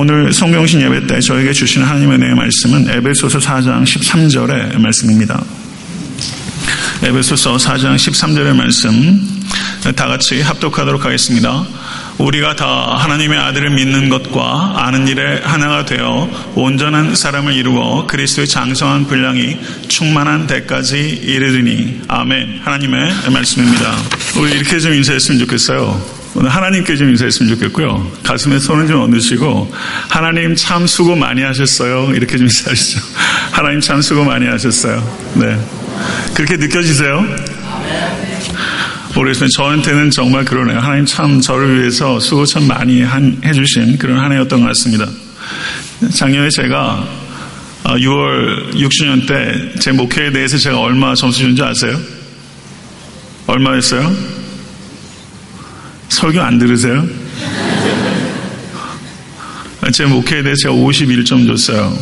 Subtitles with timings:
[0.00, 5.42] 오늘 성경신 예배 때 저에게 주신 하나님의 은혜의 말씀은 에베소서 4장 13절의 말씀입니다.
[7.02, 9.42] 에베소서 4장 13절의 말씀
[9.96, 11.66] 다 같이 합독하도록 하겠습니다.
[12.18, 19.08] 우리가 다 하나님의 아들을 믿는 것과 아는 일에 하나가 되어 온전한 사람을 이루어 그리스도의 장성한
[19.08, 19.58] 분량이
[19.88, 22.60] 충만한 데까지 이르리니 아멘.
[22.62, 23.96] 하나님의 말씀입니다.
[24.36, 26.17] 우리 이렇게 좀 인사했으면 좋겠어요.
[26.34, 28.12] 오늘 하나님께 좀 인사했으면 좋겠고요.
[28.22, 29.72] 가슴에 손을 좀 얹으시고
[30.08, 32.12] 하나님 참 수고 많이 하셨어요.
[32.14, 33.00] 이렇게 좀 인사하시죠.
[33.50, 35.02] 하나님 참 수고 많이 하셨어요.
[35.34, 35.58] 네.
[36.34, 37.24] 그렇게 느껴지세요?
[39.14, 39.48] 모르겠습니다.
[39.56, 40.78] 저한테는 정말 그러네요.
[40.78, 45.06] 하나님 참 저를 위해서 수고 참 많이 한, 해주신 그런 한 해였던 것 같습니다.
[46.14, 47.08] 작년에 제가
[47.84, 51.98] 6월 어, 6주년 때 제 목회에 대해서 제가 얼마 점수 준 줄 아세요?
[53.46, 54.37] 얼마였어요?
[56.08, 57.06] 설교 안 들으세요?
[59.92, 61.96] 제 목회에 대해서 제가 51점 줬어요.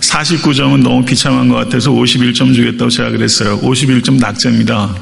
[0.00, 3.58] 49점은 너무 비참한 것 같아서 51점 주겠다고 제가 그랬어요.
[3.60, 4.94] 51점 낙제입니다.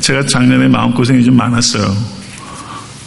[0.00, 1.96] 제가 작년에 마음고생이 좀 많았어요.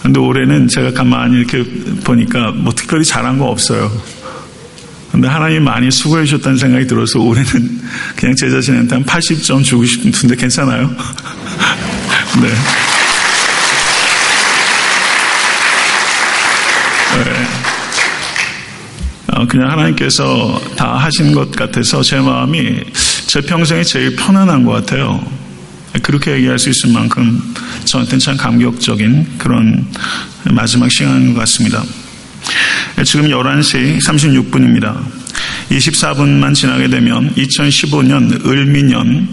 [0.03, 1.63] 근데 올해는 제가 가만히 이렇게
[2.03, 3.91] 보니까 뭐 특별히 잘한 거 없어요.
[5.11, 7.81] 근데 하나님 많이 수고해 주셨다는 생각이 들어서 올해는
[8.15, 10.87] 그냥 제 자신한테 한 80점 주고 싶은데 괜찮아요?
[12.41, 12.47] 네.
[17.17, 17.47] 네.
[19.27, 22.79] 어, 그냥 하나님께서 다 하신 것 같아서 제 마음이
[23.27, 25.23] 제 평생에 제일 편안한 것 같아요.
[26.01, 27.41] 그렇게 얘기할 수 있을 만큼
[27.85, 29.85] 저한테는 참 감격적인 그런
[30.51, 31.83] 마지막 시간인 것 같습니다.
[33.05, 34.99] 지금 11시 36분입니다.
[35.71, 39.27] 24분만 지나게 되면 2015년 을미년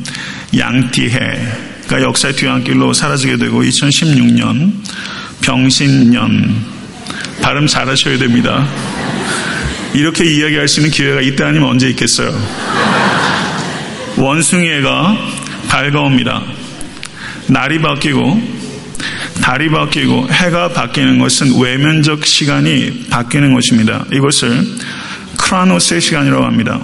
[0.57, 4.73] 양띠해가 역사의 뒤안길로 사라지게 되고 2016년
[5.41, 6.65] 병신년
[7.43, 8.69] 발음 잘하셔야 됩니다.
[9.97, 12.31] 이렇게 이야기할 수 있는 기회가 있다 아니면 언제 있겠어요?
[14.19, 15.17] 원숭이애가
[15.69, 16.43] 밝아옵니다.
[17.47, 18.57] 날이 바뀌고
[19.41, 24.05] 달이 바뀌고 해가 바뀌는 것은 외면적 시간이 바뀌는 것입니다.
[24.13, 24.67] 이것을
[25.39, 26.79] 크라노스의 시간이라고 합니다.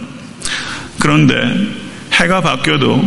[0.99, 1.35] 그런데
[2.13, 3.05] 해가 바뀌어도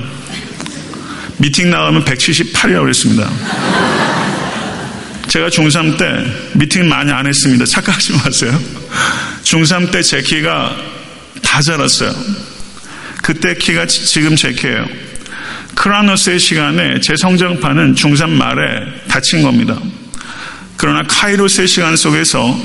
[1.38, 3.28] 미팅 나가면 178이라고 그랬습니다.
[5.28, 6.24] 제가 중3 때
[6.54, 7.64] 미팅 많이 안 했습니다.
[7.64, 8.58] 착각하지 마세요.
[9.42, 10.76] 중3 때 제 키가
[11.42, 12.12] 다 자랐어요.
[13.22, 14.86] 그때 키가 지금 제 키예요.
[15.74, 18.62] 크라노스의 시간에 제 성장판은 중3 말에
[19.08, 19.78] 닫힌 겁니다.
[20.76, 22.56] 그러나 카이로스의 시간 속에서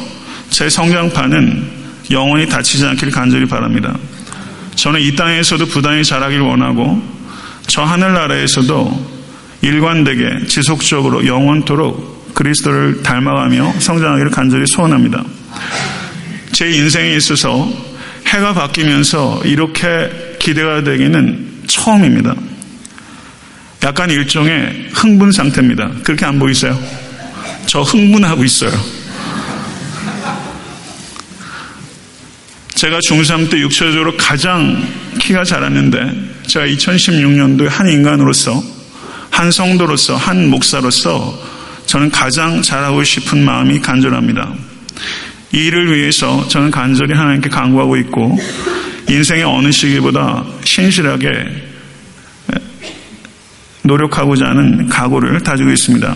[0.49, 1.79] 제 성장판은
[2.11, 3.97] 영원히 닫히지 않기를 간절히 바랍니다.
[4.75, 7.01] 저는 이 땅에서도 부단히 자라길 원하고
[7.67, 9.19] 저 하늘나라에서도
[9.61, 15.25] 일관되게 지속적으로 영원토록 그리스도를 닮아가며 성장하기를 간절히 소원합니다.
[16.53, 17.69] 제 인생에 있어서
[18.27, 22.33] 해가 바뀌면서 이렇게 기대가 되기는 처음입니다.
[23.83, 25.91] 약간 일종의 흥분 상태입니다.
[26.03, 26.79] 그렇게 안 보이세요?
[27.65, 28.71] 저 흥분하고 있어요.
[32.75, 34.81] 제가 중3 때 육체적으로 가장
[35.19, 35.97] 키가 자랐는데
[36.47, 38.63] 제가 2016년도에 한 인간으로서
[39.29, 41.58] 한 성도로서 한 목사로서
[41.89, 44.53] 저는 가장 잘하고 싶은 마음이 간절합니다.
[45.53, 48.37] 이 일을 위해서 저는 간절히 하나님께 간구하고 있고
[49.09, 51.29] 인생의 어느 시기보다 신실하게
[53.81, 56.15] 노력하고자 하는 각오를 다지고 있습니다.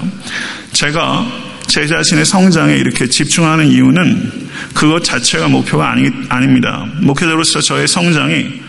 [0.74, 1.26] 제가
[1.66, 6.86] 제 자신의 성장에 이렇게 집중하는 이유는 그것 자체가 목표가 아니, 아닙니다.
[7.02, 8.63] 목회자로서 저의 성장이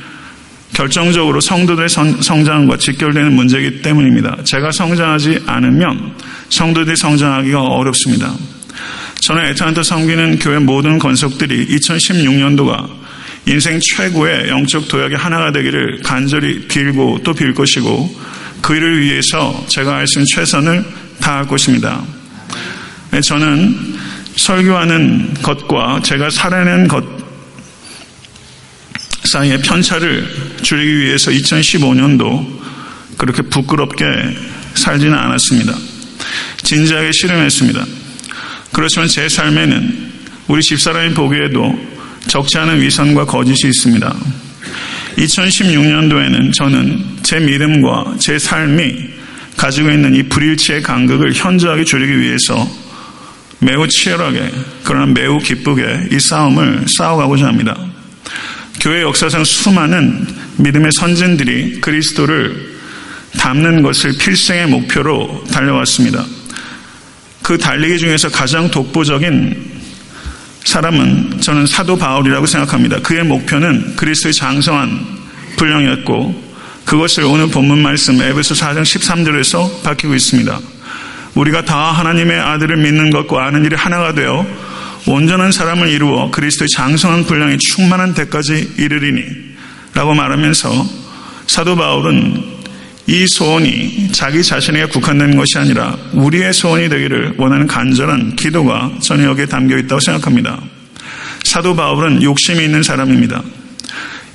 [0.75, 4.39] 결정적으로 성도들의 성장과 직결되는 문제이기 때문입니다.
[4.45, 6.15] 제가 성장하지 않으면
[6.51, 8.35] 성도들이 성장하기가 어렵습니다.
[9.21, 12.89] 저는 애타한테 섬기는 교회 모든 건석들이 2016년도가
[13.47, 18.21] 인생 최고의 영적 도약의 하나가 되기를 간절히 빌고 또 빌 것이고
[18.61, 20.85] 그 일을 위해서 제가 할 수 있는 최선을
[21.21, 22.03] 다할 것입니다.
[23.11, 23.77] 네, 저는
[24.37, 27.05] 설교하는 것과 제가 살아낸 것
[29.25, 30.29] 사이의 편차를
[30.63, 32.63] 줄이기 위해서 2015년도
[33.17, 34.05] 그렇게 부끄럽게
[34.75, 35.75] 살지는 않았습니다.
[36.63, 37.85] 진지하게 실험했습니다.
[38.73, 40.13] 그렇지만 제 삶에는
[40.49, 41.79] 우리 집사람이 보기에도
[42.27, 44.15] 적지 않은 위선과 거짓이 있습니다.
[45.17, 49.15] 2016년도에는 저는 제 믿음과 제 삶이
[49.57, 52.69] 가지고 있는 이 불일치의 간극을 현저하게 줄이기 위해서
[53.61, 54.51] 매우 치열하게
[54.83, 57.77] 그러나 매우 기쁘게 이 싸움을 싸워가고자 합니다.
[58.85, 60.27] 교회 역사상 수많은
[60.59, 62.75] 믿음의 선진들이 그리스도를
[63.39, 66.23] 담는 것을 필생의 목표로 달려왔습니다.
[67.41, 69.73] 그 달리기 중에서 가장 독보적인
[70.65, 72.99] 사람은 저는 사도 바울이라고 생각합니다.
[73.01, 75.01] 그의 목표는 그리스도의 장성한
[75.57, 76.45] 분량이었고
[76.85, 80.61] 그것을 오늘 본문 말씀 에베소 4장 13절에서 밝히고 있습니다.
[81.37, 84.47] 우리가 다 하나님의 아들을 믿는 것과 아는 일이 하나가 되어
[85.07, 89.25] 온전한 사람을 이루어 그리스도의 장성한 분량이 충만한 데까지 이르리니
[89.95, 90.87] 라고 말하면서
[91.47, 92.55] 사도 바울은
[93.07, 99.47] 이 소원이 자기 자신에게 국한된 것이 아니라 우리의 소원이 되기를 원하는 간절한 기도가 전혀 여기에
[99.47, 100.59] 담겨 있다고 생각합니다.
[101.45, 103.43] 사도 바울은 욕심이 있는 사람입니다.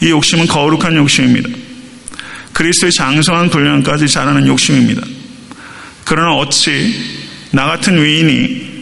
[0.01, 1.49] 이 욕심은 거룩한 욕심입니다.
[2.53, 5.01] 그리스도의 장성한 분량까지 자라는 욕심입니다.
[6.05, 6.93] 그러나 어찌
[7.51, 8.78] 나 같은 위인이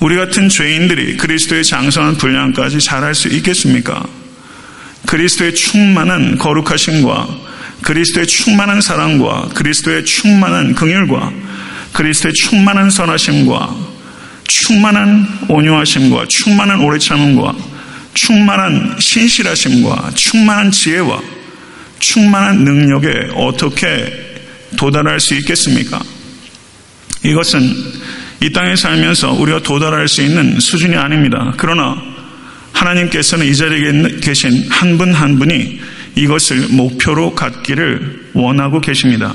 [0.00, 4.02] 우리 같은 죄인들이 그리스도의 장성한 분량까지 자랄 수 있겠습니까?
[5.06, 7.28] 그리스도의 충만한 거룩하심과
[7.82, 11.32] 그리스도의 충만한 사랑과 그리스도의 충만한 긍휼과
[11.92, 13.76] 그리스도의 충만한 선하심과
[14.44, 17.54] 충만한 온유하심과 충만한 오래 참음과
[18.14, 21.20] 충만한 신실하심과 충만한 지혜와
[21.98, 24.38] 충만한 능력에 어떻게
[24.76, 26.02] 도달할 수 있겠습니까?
[27.22, 27.99] 이것은
[28.42, 31.52] 이 땅에 살면서 우리가 도달할 수 있는 수준이 아닙니다.
[31.56, 31.96] 그러나
[32.72, 35.80] 하나님께서는 이 자리에 계신 한 분한 한 분이
[36.16, 39.34] 이것을 목표로 갖기를 원하고 계십니다.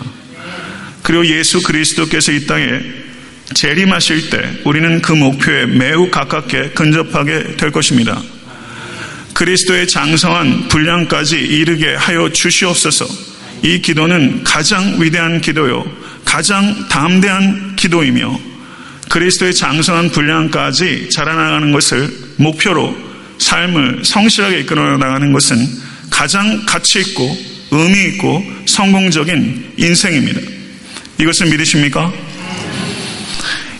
[1.03, 2.81] 그리고 예수 그리스도께서 이 땅에
[3.53, 8.19] 재림하실 때 우리는 그 목표에 매우 가깝게 근접하게 될 것입니다.
[9.35, 13.05] 그리스도의 장성한 분량까지 이르게 하여 주시옵소서.
[13.61, 15.85] 이 기도는 가장 위대한 기도요,
[16.23, 18.39] 가장 담대한 기도이며
[19.09, 22.95] 그리스도의 장성한 분량까지 자라나가는 것을 목표로
[23.37, 25.57] 삶을 성실하게 이끌어 나가는 것은
[26.09, 27.37] 가장 가치 있고
[27.71, 30.41] 의미 있고 성공적인 인생입니다.
[31.19, 32.11] 이것을 믿으십니까?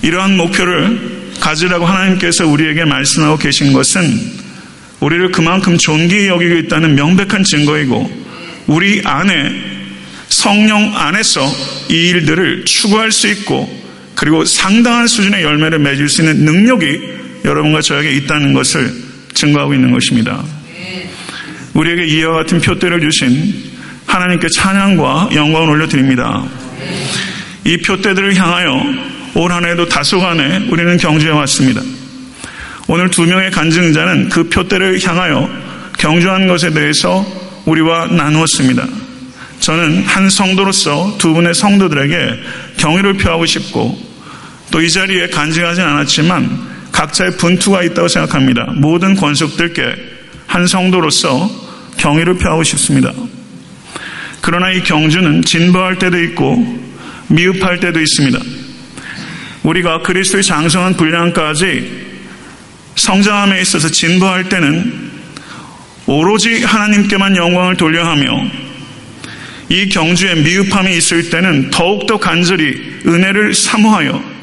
[0.02, 4.46] 이러한 목표를 가지라고 하나님께서 우리에게 말씀하고 계신 것은
[5.00, 8.26] 우리를 그만큼 존귀히 여기고 있다는 명백한 증거이고
[8.68, 9.52] 우리 안에
[10.30, 11.46] 성령 안에서
[11.90, 13.85] 이 일들을 추구할 수 있고
[14.16, 17.02] 그리고 상당한 수준의 열매를 맺을 수 있는 능력이
[17.44, 18.92] 여러분과 저에게 있다는 것을
[19.34, 20.44] 증거하고 있는 것입니다.
[21.74, 23.54] 우리에게 이와 같은 표대를 주신
[24.08, 26.46] 하나님께 찬양과 영광을 올려드립니다.
[27.66, 31.82] 이 표대들을 향하여 올 한 해도 다소간에 우리는 경주해 왔습니다.
[32.88, 35.50] 오늘 두 명의 간증자는 그 표대를 향하여
[35.98, 37.26] 경주한 것에 대해서
[37.66, 38.88] 우리와 나누었습니다.
[39.60, 42.40] 저는 한 성도로서 두 분의 성도들에게
[42.78, 44.05] 경의를 표하고 싶고
[44.72, 48.66] 또 이 자리에 간증하진 않았지만 각자의 분투가 있다고 생각합니다.
[48.76, 49.96] 모든 권속들께
[50.48, 51.50] 한 성도로서
[51.98, 53.12] 경의를 표하고 싶습니다.
[54.42, 56.80] 그러나 이 경주는 진보할 때도 있고
[57.28, 58.40] 미흡할 때도 있습니다.
[59.64, 62.06] 우리가 그리스도의 장성한 분량까지
[62.96, 65.12] 성장함에 있어서 진보할 때는
[66.06, 68.46] 오로지 하나님께만 영광을 돌려하며
[69.70, 74.35] 이 경주에 미흡함이 있을 때는 더욱더 간절히 은혜를 사모하여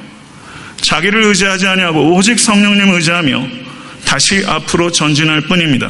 [0.92, 3.48] 자기를 의지하지 아니하고 오직 성령님을 의지하며
[4.04, 5.88] 다시 앞으로 전진할 뿐입니다.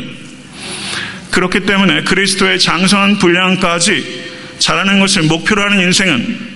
[1.32, 4.22] 그렇기 때문에 그리스도의 장성한 분량까지
[4.60, 6.52] 자라는 것을 목표로 하는 인생은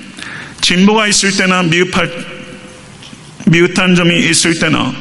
[0.60, 2.08] 진보가 있을 때나 미흡할,
[3.46, 4.94] 미흡한 점이 있을 때나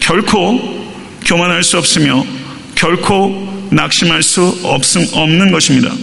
[0.00, 0.92] 결코
[1.26, 2.26] 교만할 수 없으며
[2.74, 4.42] 결코 낙심할 수
[5.12, 5.94] 없는 것입니다.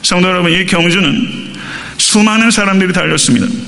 [0.00, 1.54] 성도 여러분, 이 경주는
[1.98, 3.67] 수많은 사람들이 달렸습니다.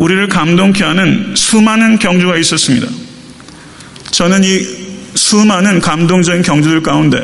[0.00, 2.86] 우리를 감동케 하는 수많은 경주가 있었습니다.
[4.10, 4.66] 저는 이
[5.14, 7.20] 수많은 감동적인 경주들 가운데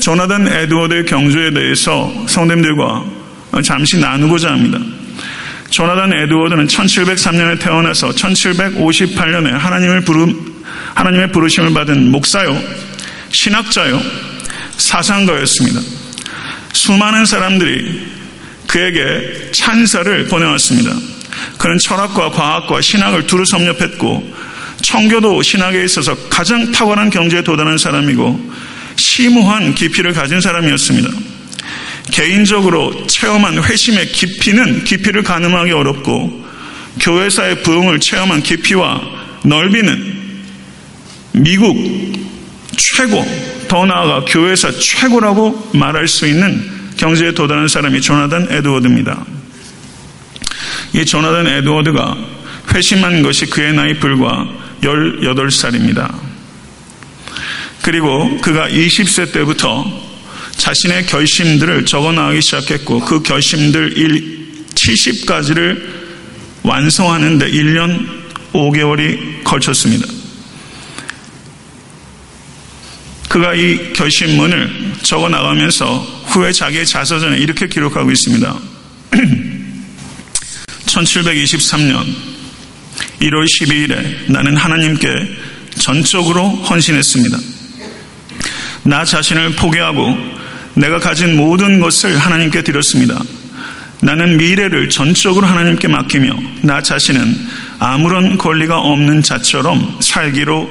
[0.00, 3.04] 조나단 에드워드의 경주에 대해서 성도님들과
[3.62, 4.80] 잠시 나누고자 합니다.
[5.70, 10.64] 조나단 에드워드는 1703년에 태어나서 1758년에 하나님을 부름,
[10.94, 12.60] 하나님의 부르심을 받은 목사요,
[13.30, 14.02] 신학자요,
[14.76, 15.80] 사상가였습니다.
[16.72, 18.21] 수많은 사람들이
[18.72, 20.96] 그에게 찬사를 보내왔습니다.
[21.58, 24.34] 그는 철학과 과학과 신학을 두루 섭렵했고
[24.80, 28.52] 청교도 신학에 있어서 가장 탁월한 경제에 도달한 사람이고
[28.96, 31.10] 심오한 깊이를 가진 사람이었습니다.
[32.12, 36.42] 개인적으로 체험한 회심의 깊이는 깊이를 가늠하기 어렵고
[36.98, 39.02] 교회사의 부흥을 체험한 깊이와
[39.44, 40.22] 넓이는
[41.32, 41.76] 미국
[42.78, 43.22] 최고,
[43.68, 49.24] 더 나아가 교회사 최고라고 말할 수 있는 경제에 도달한 사람이 조나단 에드워드입니다.
[50.94, 52.16] 이 조나단 에드워드가
[52.74, 54.46] 회심한 것이 그의 나이 불과
[54.82, 56.14] 18살입니다.
[57.82, 59.84] 그리고 그가 20세 때부터
[60.56, 63.94] 자신의 결심들을 적어 나가기 시작했고 그 결심들
[64.74, 65.82] 70가지를
[66.62, 68.06] 완성하는데 1년
[68.52, 70.06] 5개월이 걸쳤습니다.
[73.28, 78.58] 그가 이 결심문을 적어 나가면서 후에 자기의 자서전에 이렇게 기록하고 있습니다.
[80.86, 82.04] 1723년
[83.20, 85.08] 1월 12일에 나는 하나님께
[85.78, 87.38] 전적으로 헌신했습니다.
[88.84, 90.16] 나 자신을 포기하고
[90.74, 93.20] 내가 가진 모든 것을 하나님께 드렸습니다.
[94.00, 97.36] 나는 미래를 전적으로 하나님께 맡기며 나 자신은
[97.78, 100.68] 아무런 권리가 없는 자처럼 살기로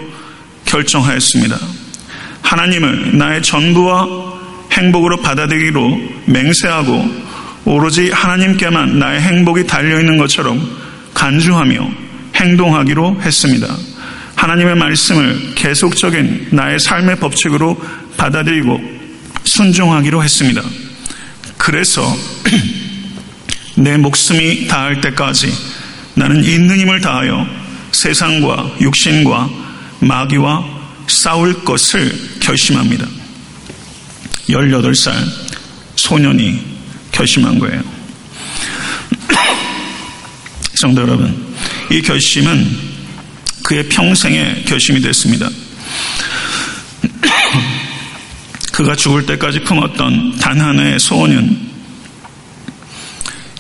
[0.65, 1.57] 결정하였습니다.
[2.41, 4.30] 하나님을 나의 전부와
[4.71, 7.31] 행복으로 받아들이기로 맹세하고
[7.65, 10.59] 오로지 하나님께만 나의 행복이 달려있는 것처럼
[11.13, 11.91] 간주하며
[12.35, 13.67] 행동하기로 했습니다.
[14.35, 17.79] 하나님의 말씀을 계속적인 나의 삶의 법칙으로
[18.17, 18.81] 받아들이고
[19.43, 20.61] 순종하기로 했습니다.
[21.57, 22.01] 그래서
[23.77, 25.53] 내 목숨이 닿을 때까지
[26.15, 27.45] 나는 있는 힘을 다하여
[27.91, 29.49] 세상과 육신과
[29.99, 30.65] 마귀와
[31.07, 33.20] 싸울 것을 결심합니다.
[34.49, 35.13] 18살
[35.95, 36.59] 소년이
[37.11, 37.81] 결심한 거예요.
[40.75, 41.55] 성도 여러분,
[41.91, 42.91] 이 결심은
[43.63, 45.49] 그의 평생의 결심이 됐습니다.
[48.71, 51.71] 그가 죽을 때까지 품었던 단 하나의 소원은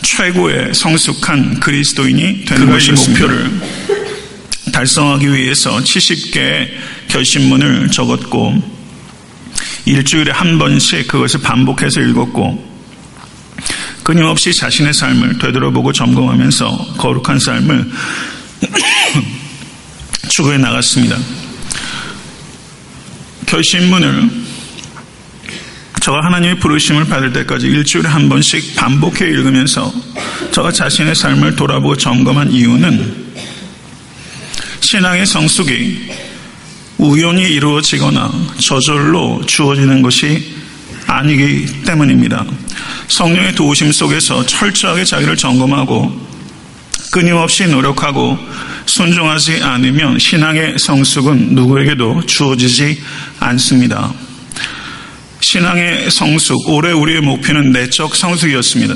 [0.01, 3.61] 최고의 성숙한 그리스도인이 되는 것이 목표를
[4.71, 6.69] 달성하기 위해서 70개의
[7.07, 8.80] 결심문을 적었고
[9.85, 12.71] 일주일에 한 번씩 그것을 반복해서 읽었고
[14.03, 17.91] 끊임없이 자신의 삶을 되돌아보고 점검하면서 거룩한 삶을
[20.29, 21.17] 추구해 나갔습니다.
[23.45, 24.29] 결심문을
[26.01, 29.93] 저가 하나님의 부르심을 받을 때까지 일주일에 한 번씩 반복해 읽으면서
[30.51, 33.33] 저가 자신의 삶을 돌아보고 점검한 이유는
[34.79, 36.09] 신앙의 성숙이
[37.01, 40.53] 우연히 이루어지거나 저절로 주어지는 것이
[41.07, 42.45] 아니기 때문입니다.
[43.07, 46.11] 성령의 도우심 속에서 철저하게 자기를 점검하고
[47.11, 48.37] 끊임없이 노력하고
[48.85, 53.01] 순종하지 않으면 신앙의 성숙은 누구에게도 주어지지
[53.39, 54.13] 않습니다.
[55.39, 58.93] 신앙의 성숙, 올해 우리의 목표는 내적 성숙이었습니다.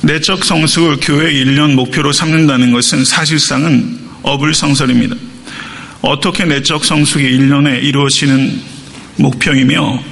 [0.00, 5.29] 내적 성숙을 교회 1년 목표로 삼는다는 것은 사실상은 어불성설입니다.
[6.02, 8.60] 어떻게 내적 성숙이 1년에 이루어지는
[9.16, 10.02] 목표이며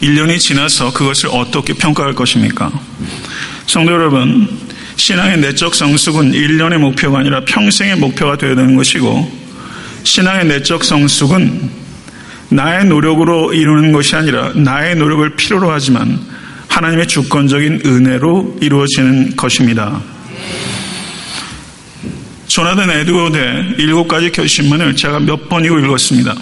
[0.00, 2.70] 1년이 지나서 그것을 어떻게 평가할 것입니까?
[3.66, 4.48] 성도 여러분,
[4.96, 9.30] 신앙의 내적 성숙은 1년의 목표가 아니라 평생의 목표가 되어야 되는 것이고,
[10.04, 11.70] 신앙의 내적 성숙은
[12.50, 16.20] 나의 노력으로 이루는 것이 아니라 나의 노력을 필요로 하지만
[16.68, 20.00] 하나님의 주권적인 은혜로 이루어지는 것입니다.
[22.52, 26.34] 조나단 에드워드의 일곱 가지 결심문을 제가 몇 번이고 읽었습니다.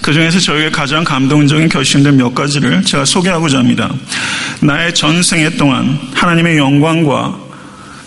[0.00, 3.88] 그 중에서 저에게 가장 감동적인 결심들 몇 가지를 제가 소개하고자 합니다.
[4.60, 7.38] 나의 전생애 동안 하나님의 영광과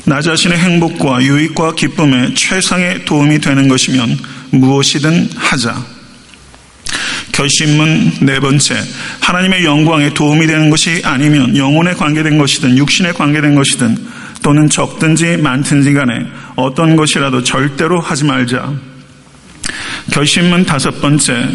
[0.03, 4.19] 나 자신의 행복과 유익과 기쁨에 최상의 도움이 되는 것이면
[4.51, 5.81] 무엇이든 하자.
[7.31, 8.75] 결심문 네 번째,
[9.21, 15.93] 하나님의 영광에 도움이 되는 것이 아니면 영혼에 관계된 것이든 육신에 관계된 것이든 또는 적든지 많든지
[15.93, 16.13] 간에
[16.55, 18.73] 어떤 것이라도 절대로 하지 말자.
[20.11, 21.49] 결심문 다섯 번째,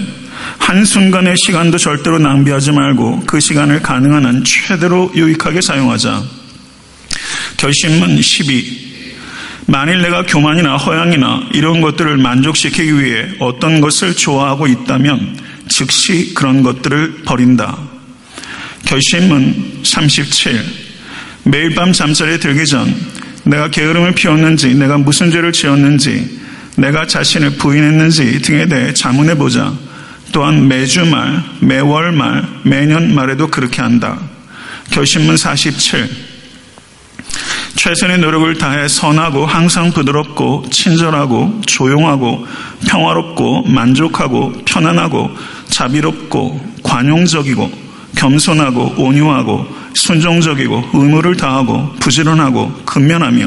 [0.59, 6.23] 한순간의 시간도 절대로 낭비하지 말고 그 시간을 가능한 한 최대로 유익하게 사용하자.
[7.57, 8.91] 결심문 12.
[9.67, 15.39] 만일 내가 교만이나 허양이나 이런 것들을 만족시키기 위해 어떤 것을 좋아하고 있다면
[15.69, 17.79] 즉시 그런 것들을 버린다.
[18.85, 20.65] 결심문 37.
[21.45, 22.93] 매일 밤 잠자리에 들기 전
[23.45, 26.41] 내가 게으름을 피웠는지 내가 무슨 죄를 지었는지
[26.77, 29.73] 내가 자신을 부인했는지 등에 대해 자문해 보자.
[30.33, 34.19] 또한 매주 말, 매월 말, 매년 말에도 그렇게 한다.
[34.91, 36.09] 결심문 47.
[37.77, 42.47] 최선의 노력을 다해 선하고 항상 부드럽고 친절하고 조용하고
[42.89, 45.31] 평화롭고 만족하고 편안하고
[45.69, 47.71] 자비롭고 관용적이고
[48.17, 53.47] 겸손하고 온유하고 순종적이고 의무를 다하고 부지런하고 근면하며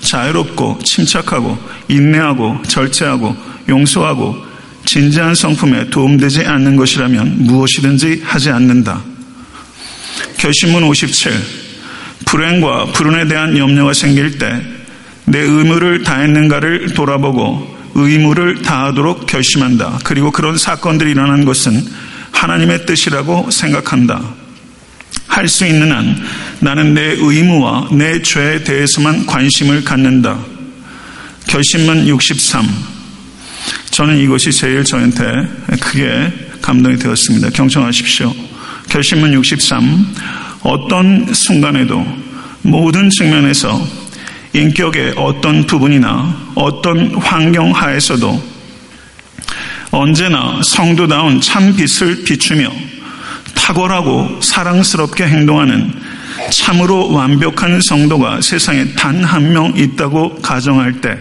[0.00, 1.58] 자유롭고 침착하고
[1.88, 3.36] 인내하고 절제하고
[3.68, 4.36] 용서하고
[4.84, 9.00] 진지한 성품에 도움되지 않는 것이라면 무엇이든지 하지 않는다.
[10.36, 11.32] 결심문 57.
[12.26, 14.74] 불행과 불운에 대한 염려가 생길 때
[15.26, 20.00] 내 의무를 다했는가를 돌아보고 의무를 다하도록 결심한다.
[20.04, 21.82] 그리고 그런 사건들이 일어난 것은
[22.32, 24.20] 하나님의 뜻이라고 생각한다.
[25.34, 26.16] 할 수 있는 한
[26.60, 30.38] 나는 내 의무와 내 죄에 대해서만 관심을 갖는다.
[31.48, 32.64] 결심문 63.
[33.90, 35.24] 저는 이것이 제일 저한테
[35.80, 37.50] 크게 감동이 되었습니다.
[37.50, 38.32] 경청하십시오.
[38.88, 40.14] 결심문 63.
[40.62, 42.06] 어떤 순간에도
[42.62, 43.86] 모든 측면에서
[44.52, 48.54] 인격의 어떤 부분이나 어떤 환경 하에서도
[49.90, 52.93] 언제나 성도다운 참 빛을 비추며
[53.64, 55.90] 탁월하고 사랑스럽게 행동하는
[56.52, 61.18] 참으로 완벽한 성도가 세상에 단 한 명 있다고 가정할 때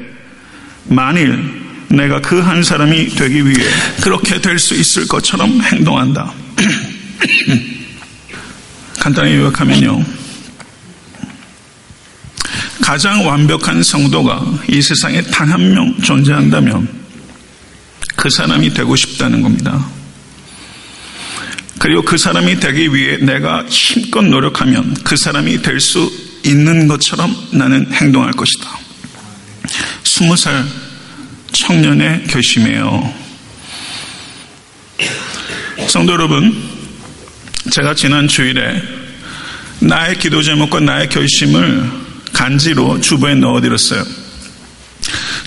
[0.90, 1.40] 만일
[1.88, 3.64] 내가 그 한 사람이 되기 위해
[4.02, 6.34] 그렇게 될 수 있을 것처럼 행동한다.
[9.00, 10.04] 간단히 요약하면요.
[12.82, 16.90] 가장 완벽한 성도가 이 세상에 단 한 명 존재한다면
[18.18, 19.86] 그 사람이 되고 싶다는 겁니다.
[21.84, 26.10] 그리고 그 사람이 되기 위해 내가 힘껏 노력하면 그 사람이 될 수
[26.46, 28.80] 있는 것처럼 나는 행동할 것이다.
[30.06, 30.64] 스무 살
[31.52, 33.14] 청년의 결심이에요.
[35.88, 36.56] 성도 여러분,
[37.70, 38.82] 제가 지난 주일에
[39.80, 41.92] 나의 기도 제목과 나의 결심을
[42.32, 44.06] 간지로 주부에 넣어드렸어요.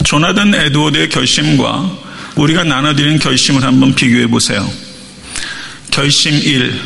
[0.04, 1.98] 조나단 에드워드의 결심과
[2.34, 4.85] 우리가 나눠드린 결심을 한번 비교해 보세요.
[5.96, 6.78] 결심 1,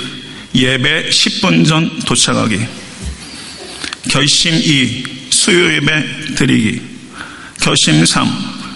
[0.54, 2.60] 예배 10분 전 도착하기.
[4.08, 6.80] 결심 2, 수요 예배 드리기.
[7.60, 8.28] 결심 3,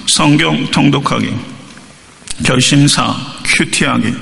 [0.08, 1.28] 성경 통독하기.
[2.44, 4.12] 결심 4, 큐티하기.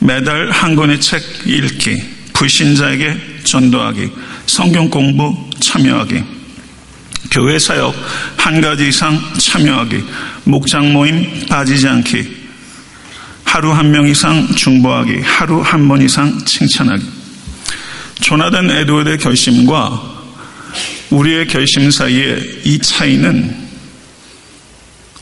[0.00, 1.96] 매달 한 권의 책 읽기.
[2.34, 4.10] 불신자에게 전도하기.
[4.44, 6.22] 성경 공부 참여하기.
[7.30, 7.94] 교회 사역
[8.36, 10.04] 한 가지 이상 참여하기.
[10.44, 12.41] 목장 모임 빠지지 않기.
[13.52, 17.04] 하루 한 명 이상 중보하기, 하루 한 번 이상 칭찬하기.
[18.22, 20.10] 조나단 에드워드의 결심과
[21.10, 23.54] 우리의 결심 사이에 이 차이는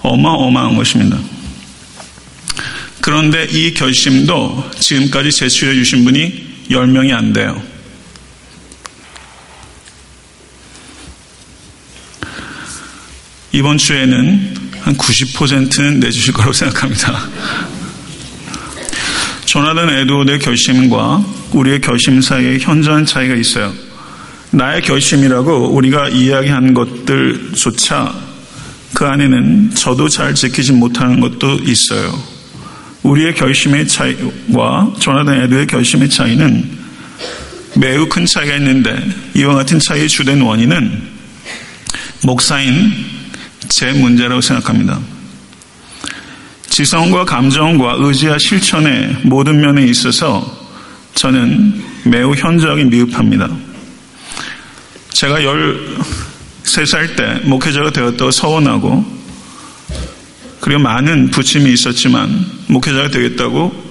[0.03, 1.19] 어마어마한 것입니다.
[3.01, 7.61] 그런데 이 결심도 지금까지 제출해 주신 분이 10명이 안 돼요.
[13.51, 17.29] 이번 주에는 한 90%는 내주실 거라고 생각합니다.
[19.51, 23.75] 조나단 에드워드의 결심과 우리의 결심 사이에 현저한 차이가 있어요.
[24.53, 28.15] 나의 결심이라고 우리가 이야기한 것들조차
[28.95, 32.17] 그 안에는 저도 잘 지키지 못하는 것도 있어요.
[33.03, 36.79] 우리의 결심의 차이와 조나단 에드의 결심의 차이는
[37.75, 41.03] 매우 큰 차이가 있는데 이와 같은 차이의 주된 원인은
[42.23, 42.93] 목사인
[43.69, 45.01] 제 문제라고 생각합니다.
[46.71, 50.59] 지성과 감정과 의지와 실천의 모든 면에 있어서
[51.15, 53.49] 저는 매우 현저하게 미흡합니다.
[55.11, 59.05] 제가 13살 때 목회자가 되었다고 서원하고
[60.61, 63.91] 그리고 많은 부침이 있었지만 목회자가 되겠다고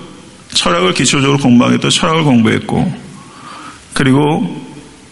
[0.54, 3.10] 철학을 기초적으로 공부하겠다고 철학을 공부했고
[3.94, 4.66] 그리고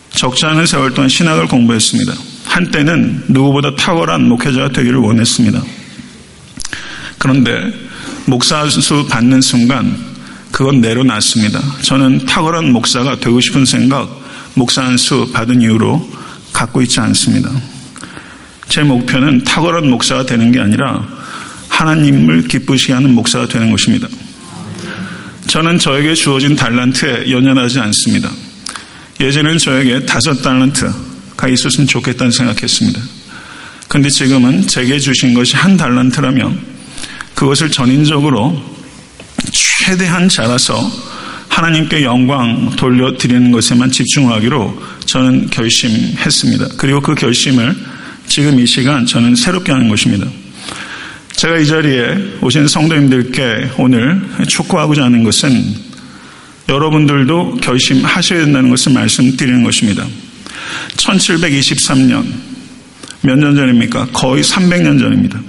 [0.09, 2.13] 적지 않은 세월 동안 신학을 공부했습니다.
[2.45, 5.61] 한때는 누구보다 탁월한 목회자가 되기를 원했습니다.
[7.17, 7.73] 그런데
[8.25, 9.97] 목사 수 받는 순간
[10.51, 11.59] 그건 내려놨습니다.
[11.81, 14.09] 저는 탁월한 목사가 되고 싶은 생각
[14.53, 16.09] 목사 한수 받은 이후로
[16.53, 17.49] 갖고 있지 않습니다.
[18.69, 21.07] 제 목표는 탁월한 목사가 되는 게 아니라
[21.69, 24.07] 하나님을 기쁘시게 하는 목사가 되는 것입니다.
[25.47, 28.29] 저는 저에게 주어진 달란트에 연연하지 않습니다.
[29.19, 32.99] 예전에는 저에게 다섯 달란트가 있었으면 좋겠다는 생각했습니다.
[33.87, 36.76] 근데 지금은 제게 주신 것이 한 달란트라면
[37.37, 38.59] 그것을 전인적으로
[39.51, 40.75] 최대한 잘라서
[41.49, 46.69] 하나님께 영광 돌려드리는 것에만 집중하기로 저는 결심했습니다.
[46.77, 47.75] 그리고 그 결심을
[48.27, 50.25] 지금 이 시간 저는 새롭게 하는 것입니다.
[51.33, 55.63] 제가 이 자리에 오신 성도님들께 오늘 촉구하고자 하는 것은
[56.67, 60.03] 여러분들도 결심하셔야 된다는 것을 말씀드리는 것입니다.
[60.95, 62.25] 1723년,
[63.21, 64.07] 몇 년 전입니까?
[64.11, 65.39] 거의 300년 전입니다.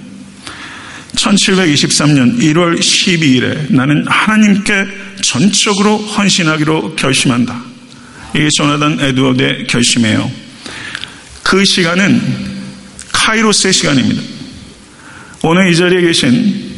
[1.19, 4.87] 1723년 1월 12일에 나는 하나님께
[5.21, 7.61] 전적으로 헌신하기로 결심한다.
[8.33, 10.31] 이게 조나단 에드워드의 결심이에요.
[11.43, 12.21] 그 시간은
[13.11, 14.21] 카이로스의 시간입니다.
[15.43, 16.69] 오늘 이 자리에 계신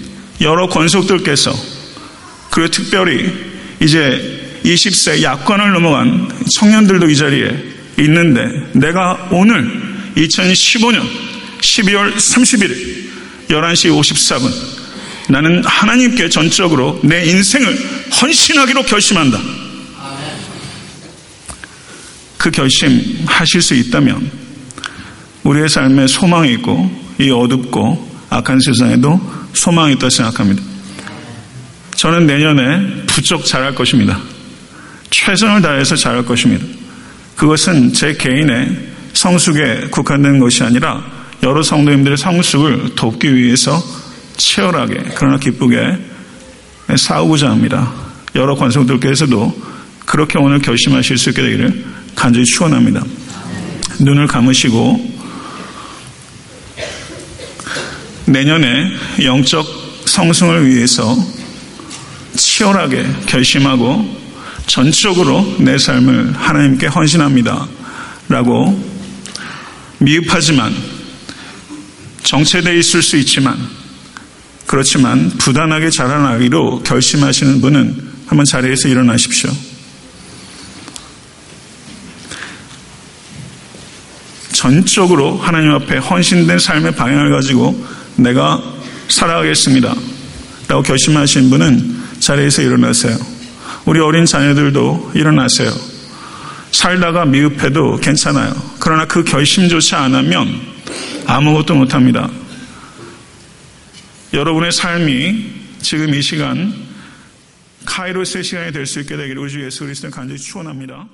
[0.42, 1.54] 여러 권속들께서
[2.50, 3.32] 그리고 특별히
[3.80, 7.64] 이제 20세 약관을 넘어간 청년들도 이 자리에
[8.00, 9.70] 있는데 내가 오늘
[10.16, 11.08] 2015년
[11.60, 13.01] 12월 31일
[13.52, 14.52] 11시 54분
[15.30, 17.78] 나는 하나님께 전적으로 내 인생을
[18.22, 19.40] 헌신하기로 결심한다.
[22.38, 24.32] 그 결심 하실 수 있다면
[25.44, 29.20] 우리의 삶에 소망이 있고 이 어둡고 악한 세상에도
[29.54, 30.64] 소망이 있다 생각합니다.
[31.96, 34.20] 저는 내년에 부쩍 잘할 것입니다.
[35.12, 36.66] 최선을 다해서 잘할 것입니다.
[37.36, 43.82] 그것은 제 개인의 성숙에 국한된 것이 아니라 여러 성도님들의 성숙을 돕기 위해서
[44.38, 45.98] 치열하게 그러나 기쁘게
[46.96, 47.92] 싸우고자 합니다.
[48.36, 49.72] 여러 관성들께서도
[50.06, 53.04] 그렇게 오늘 결심하실 수 있게 되기를 간절히 축원합니다.
[54.00, 55.12] 눈을 감으시고
[58.26, 58.92] 내년에
[59.24, 59.66] 영적
[60.06, 61.18] 성승을 위해서
[62.36, 64.22] 치열하게 결심하고
[64.68, 67.68] 전적으로 내 삶을 하나님께 헌신합니다.
[68.30, 68.82] 라고
[69.98, 70.74] 미흡하지만
[72.24, 73.58] 정체되어 있을 수 있지만
[74.68, 79.52] 그렇지만 부단하게 자라나기로 결심하시는 분은 한번 자리에서 일어나십시오.
[84.54, 88.62] 전적으로 하나님 앞에 헌신된 삶의 방향을 가지고 내가
[89.10, 89.94] 살아가겠습니다.
[90.68, 93.18] 라고 결심하신 분은 자리에서 일어나세요.
[93.86, 95.74] 우리 어린 자녀들도 일어나세요.
[96.72, 98.56] 살다가 미흡해도 괜찮아요.
[98.80, 100.71] 그러나 그 결심조차 안 하면
[101.32, 102.30] 아무것도 못합니다.
[104.34, 106.74] 여러분의 삶이 지금 이 시간
[107.86, 111.08] 카이로스의 시간이 될 수 있게 되기를 우주 예수 그리스도는 간절히 축원합니다.